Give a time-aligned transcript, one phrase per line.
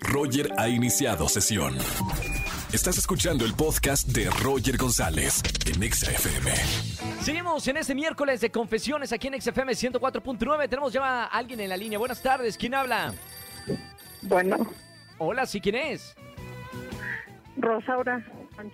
[0.00, 1.74] Roger ha iniciado sesión.
[2.72, 6.50] Estás escuchando el podcast de Roger González en Exa FM.
[7.20, 10.68] Seguimos en este miércoles de confesiones aquí en XFM 104.9.
[10.68, 11.98] Tenemos ya a alguien en la línea.
[11.98, 13.14] Buenas tardes, ¿quién habla?
[14.22, 14.56] Bueno,
[15.20, 16.14] Hola, ¿sí quién es?
[17.56, 18.24] Rosaura.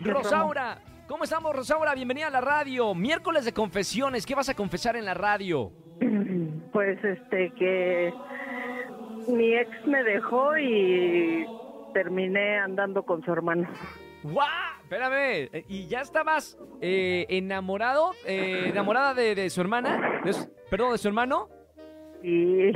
[0.00, 0.78] Rosaura.
[1.08, 1.94] ¿Cómo estamos, Rosaura?
[1.94, 2.94] Bienvenida a la radio.
[2.94, 4.26] Miércoles de confesiones.
[4.26, 5.72] ¿Qué vas a confesar en la radio?
[6.74, 8.12] Pues este que
[9.28, 11.46] mi ex me dejó y
[11.92, 13.68] terminé andando con su hermano.
[14.22, 14.48] ¡Guau!
[14.82, 15.48] Espérame.
[15.68, 18.12] ¿Y ya estabas eh, enamorado?
[18.26, 20.20] eh, ¿Enamorada de, de su hermana?
[20.24, 21.48] De su- perdón, de su hermano.
[22.22, 22.72] Y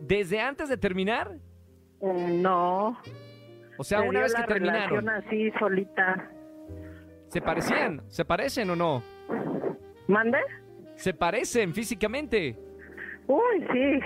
[0.00, 1.32] ¿Desde antes de terminar?
[2.00, 2.98] eh, no.
[3.78, 5.08] O sea, me una vez que terminaron.
[5.08, 6.30] así solita.
[7.28, 8.02] ¿Se parecían?
[8.08, 9.02] ¿Se parecen o no?
[10.06, 10.38] ¿Mande?
[10.96, 12.56] ¿Se parecen físicamente?
[13.26, 14.00] Uy, sí.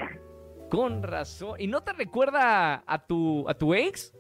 [0.72, 1.56] Con razón.
[1.58, 4.10] ¿Y no te recuerda a tu, a tu ex?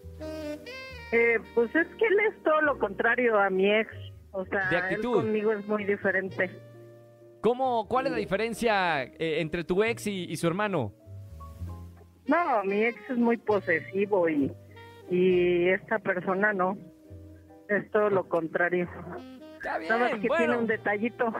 [1.10, 3.90] Eh, pues es que él es todo lo contrario a mi ex.
[4.32, 6.50] O sea, De él conmigo es muy diferente.
[7.40, 10.92] ¿Cómo, ¿Cuál es la diferencia eh, entre tu ex y, y su hermano?
[12.26, 14.52] No, mi ex es muy posesivo y,
[15.10, 16.76] y esta persona no.
[17.70, 18.86] Es todo lo contrario.
[19.56, 20.58] Está bien, Nada más que tiene bueno.
[20.58, 21.32] un detallito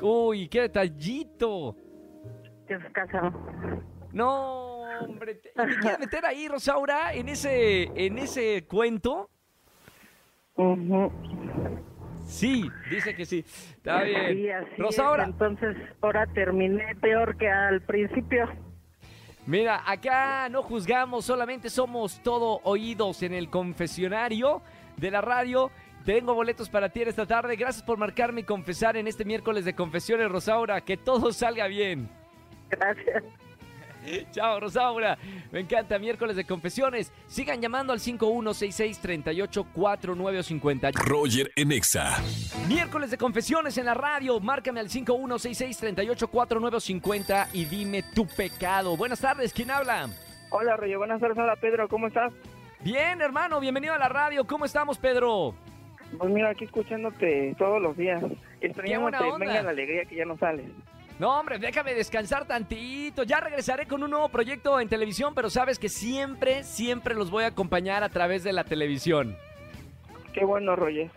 [0.00, 1.76] Uy, qué detallito.
[2.66, 3.30] que es casado.
[4.12, 5.34] No, hombre.
[5.36, 9.28] ¿te- ¿Y te quieres meter ahí, Rosaura, en ese, en ese cuento?
[12.26, 13.38] Sí, dice que sí.
[13.48, 14.36] Está bien.
[14.36, 14.78] Sí, así es.
[14.78, 18.48] Rosaura, Entonces, ahora terminé peor que al principio.
[19.46, 24.62] mira, acá no juzgamos, solamente somos todo oídos en el confesionario
[24.96, 25.70] de la radio.
[26.04, 27.56] Tengo boletos para ti en esta tarde.
[27.56, 30.80] Gracias por marcarme y confesar en este miércoles de confesiones, Rosaura.
[30.80, 32.08] Que todo salga bien.
[32.70, 33.22] Gracias.
[34.32, 35.18] Chao, Rosaura.
[35.50, 37.10] Me encanta miércoles de confesiones.
[37.26, 40.92] Sigan llamando al 5166-384950.
[40.94, 42.16] Roger en Exa.
[42.68, 44.38] Miércoles de confesiones en la radio.
[44.40, 48.96] Márcame al 5166-384950 y dime tu pecado.
[48.96, 50.08] Buenas tardes, ¿quién habla?
[50.50, 50.98] Hola, Roger.
[50.98, 51.38] Buenas tardes.
[51.38, 51.88] Hola, Pedro.
[51.88, 52.32] ¿Cómo estás?
[52.80, 54.46] Bien, hermano, bienvenido a la radio.
[54.46, 55.54] ¿Cómo estamos, Pedro?
[56.16, 58.22] Pues mira, aquí escuchándote todos los días.
[58.60, 59.24] Extrañándote.
[59.38, 60.66] Venga la alegría que ya no sales.
[61.18, 63.24] No, hombre, déjame descansar tantito.
[63.24, 67.44] Ya regresaré con un nuevo proyecto en televisión, pero sabes que siempre, siempre los voy
[67.44, 69.36] a acompañar a través de la televisión.
[70.32, 71.10] Qué bueno, Roger.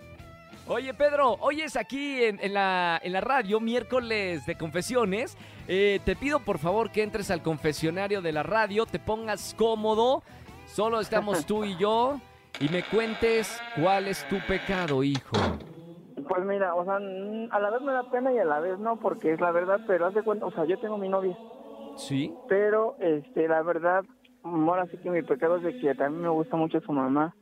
[0.67, 5.37] Oye, Pedro, hoy es aquí en, en la, en la radio, miércoles de confesiones.
[5.67, 10.23] Eh, te pido por favor que entres al confesionario de la radio, te pongas cómodo.
[10.67, 12.19] Solo estamos tú y yo.
[12.59, 15.35] Y me cuentes cuál es tu pecado, hijo.
[16.33, 18.97] Pues mira, o sea, a la vez me da pena y a la vez no,
[18.97, 21.35] porque es la verdad, pero haz de cuenta, o sea, yo tengo mi novia,
[21.97, 22.33] ¿Sí?
[22.47, 24.03] pero, este, la verdad,
[24.43, 27.35] ahora sí que mi pecado es de que también me gusta mucho su mamá.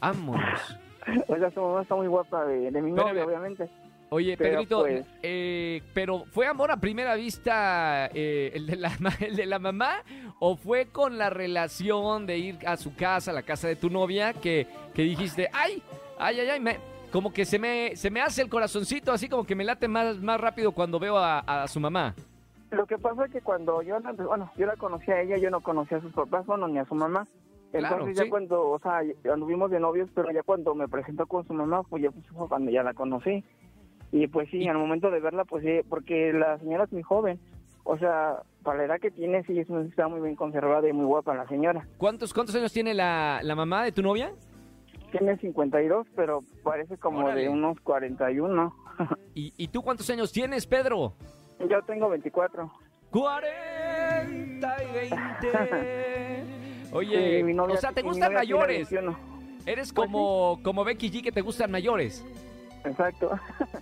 [0.00, 0.78] Vámonos.
[1.28, 3.10] O sea, su mamá está muy guapa de, de mi Espérame.
[3.14, 3.70] novia, obviamente.
[4.10, 8.90] Oye, Pero, Pedrito, pues- eh, pero ¿fue amor a primera vista eh, el, de la,
[9.20, 10.02] el de la mamá?
[10.40, 13.88] ¿O fue con la relación de ir a su casa, a la casa de tu
[13.88, 15.80] novia, que, que dijiste, ay,
[16.18, 16.78] ay, ay, ay, me-
[17.12, 20.18] como que se me, se me hace el corazoncito, así como que me late más,
[20.20, 22.14] más rápido cuando veo a, a su mamá?
[22.70, 25.50] Lo que pasa es que cuando yo, la- bueno, yo la conocí a ella, yo
[25.50, 27.26] no conocía a sus papás, bueno, ni a su mamá.
[27.72, 28.30] Claro, Entonces ya sí.
[28.30, 29.00] cuando, o sea,
[29.32, 32.48] anduvimos de novios, pero ya cuando me presentó con su mamá, pues ya pues, fue
[32.48, 33.44] cuando ya la conocí.
[34.12, 37.38] Y pues sí, al momento de verla, pues sí, porque la señora es muy joven.
[37.84, 41.04] O sea, para la edad que tiene, sí, es- está muy bien conservada y muy
[41.06, 41.86] guapa la señora.
[41.98, 44.32] ¿Cuántos, cuántos años tiene la, la mamá de tu novia?
[45.10, 47.42] Tiene 52, pero parece como Órale.
[47.42, 48.74] de unos 41.
[49.34, 51.14] ¿Y, ¿Y tú cuántos años tienes, Pedro?
[51.70, 52.70] yo tengo 24.
[53.10, 56.44] 40 y 20.
[56.92, 58.90] Oye, Sí, novia- o sea, ¿te gustan mayores?
[58.90, 59.18] 21.
[59.66, 62.24] Eres Pues como, como Becky G que te gustan mayores.
[62.86, 63.30] Exacto.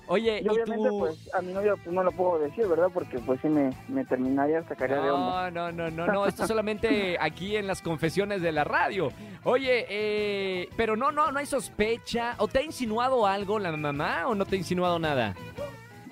[0.07, 0.99] Oye, Y ¿y obviamente, tú?
[0.99, 2.89] pues, a mi novia pues, no lo puedo decir, ¿verdad?
[2.93, 5.51] Porque, pues, sí me, me terminaría, sacaría de onda.
[5.51, 9.11] No, no, no, no, no, esto solamente aquí en las confesiones de la radio.
[9.45, 12.35] Oye, eh, pero no, no, no hay sospecha.
[12.39, 15.35] ¿O te ha insinuado algo la mamá o no te ha insinuado nada?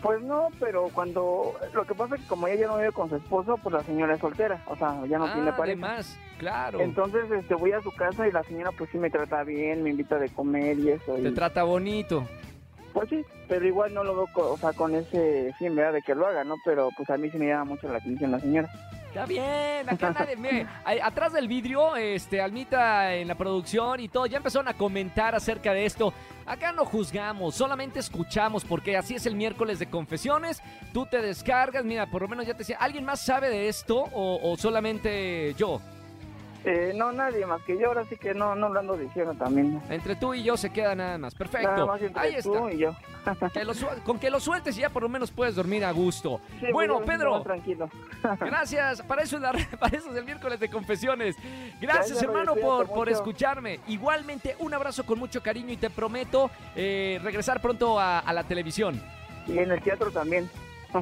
[0.03, 1.55] Pues no, pero cuando...
[1.73, 3.85] Lo que pasa es que como ella ya no vive con su esposo, pues la
[3.85, 4.61] señora es soltera.
[4.67, 5.87] O sea, ya no tiene ah, pareja.
[5.87, 6.81] además, claro.
[6.81, 9.91] Entonces, este, voy a su casa y la señora, pues, sí me trata bien, me
[9.91, 11.17] invita de comer y eso.
[11.17, 12.27] y- Te trata bonito.
[12.93, 15.95] Pues sí, pero igual no lo veo, co- o sea, con ese fin, ¿verdad?
[15.95, 16.57] De que lo haga, ¿no?
[16.65, 18.69] Pero, pues, a mí sí me llama mucho la atención la señora.
[19.09, 20.67] Está bien, acá nadie, mire,
[21.03, 25.75] atrás del vidrio, este, Almita en la producción y todo, ya empezaron a comentar acerca
[25.75, 26.15] de esto.
[26.47, 30.63] Acá no juzgamos, solamente escuchamos, porque así es el miércoles de confesiones.
[30.95, 33.99] Tú te descargas, mira, por lo menos ya te decía, ¿alguien más sabe de esto
[34.15, 35.81] o, o solamente yo?
[36.65, 39.81] Eh, no, nadie más que yo, ahora sí que no, no lo ando diciendo también.
[39.91, 41.35] Entre tú y yo se queda nada más.
[41.35, 41.69] Perfecto.
[41.71, 42.73] Nada más entre Ahí tú está.
[42.73, 42.95] y yo.
[43.53, 45.93] Que lo su- con que lo sueltes y ya por lo menos puedes dormir a
[45.93, 46.41] gusto.
[46.59, 47.89] Sí, bueno, Pedro, Tranquilo.
[48.41, 49.01] gracias.
[49.03, 51.37] Para eso, es la, para eso es el miércoles de confesiones.
[51.81, 53.79] Gracias, hermano, por, por escucharme.
[53.87, 58.43] Igualmente, un abrazo con mucho cariño y te prometo eh, regresar pronto a, a la
[58.45, 59.01] televisión.
[59.47, 60.51] Y en el teatro también.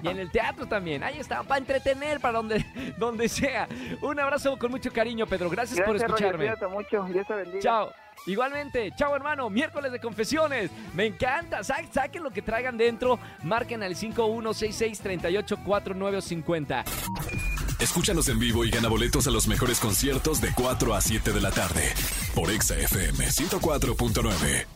[0.02, 1.02] Y en el teatro también.
[1.02, 2.64] Ahí está, para entretener, para donde,
[2.98, 3.66] donde sea.
[4.00, 5.50] Un abrazo con mucho cariño, Pedro.
[5.50, 6.38] Gracias, por Roger, escucharme.
[6.46, 7.04] cuídate mucho.
[7.12, 7.60] Dios te bendiga.
[7.60, 7.92] Chao.
[8.26, 10.70] Igualmente, chao hermano, miércoles de confesiones.
[10.94, 11.64] Me encanta.
[11.64, 13.18] Sa- saquen lo que traigan dentro.
[13.42, 16.84] Marquen al 5166-384950.
[17.80, 21.40] Escúchanos en vivo y gana boletos a los mejores conciertos de 4 a 7 de
[21.40, 21.82] la tarde
[22.34, 24.66] por Exa FM 104.9.